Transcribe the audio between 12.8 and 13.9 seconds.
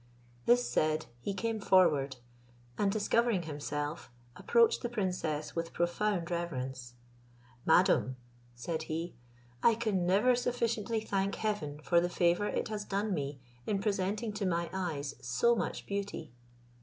done me in